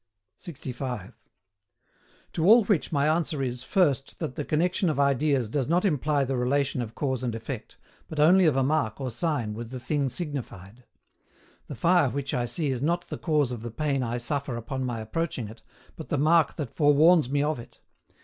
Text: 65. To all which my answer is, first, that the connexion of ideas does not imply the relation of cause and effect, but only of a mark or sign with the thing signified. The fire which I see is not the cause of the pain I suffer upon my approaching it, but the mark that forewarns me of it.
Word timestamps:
65. 0.39 1.13
To 2.33 2.43
all 2.47 2.63
which 2.63 2.91
my 2.91 3.07
answer 3.07 3.43
is, 3.43 3.61
first, 3.61 4.17
that 4.17 4.33
the 4.33 4.43
connexion 4.43 4.89
of 4.89 4.99
ideas 4.99 5.47
does 5.47 5.69
not 5.69 5.85
imply 5.85 6.23
the 6.23 6.35
relation 6.35 6.81
of 6.81 6.95
cause 6.95 7.21
and 7.21 7.35
effect, 7.35 7.77
but 8.07 8.19
only 8.19 8.45
of 8.47 8.57
a 8.57 8.63
mark 8.63 8.99
or 8.99 9.11
sign 9.11 9.53
with 9.53 9.69
the 9.69 9.79
thing 9.79 10.09
signified. 10.09 10.85
The 11.67 11.75
fire 11.75 12.09
which 12.09 12.33
I 12.33 12.45
see 12.45 12.71
is 12.71 12.81
not 12.81 13.09
the 13.09 13.17
cause 13.19 13.51
of 13.51 13.61
the 13.61 13.69
pain 13.69 14.01
I 14.01 14.17
suffer 14.17 14.55
upon 14.55 14.83
my 14.83 15.01
approaching 15.01 15.47
it, 15.47 15.61
but 15.95 16.09
the 16.09 16.17
mark 16.17 16.55
that 16.55 16.71
forewarns 16.71 17.29
me 17.29 17.43
of 17.43 17.59
it. 17.59 17.79